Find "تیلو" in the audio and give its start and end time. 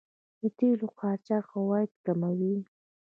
0.57-0.87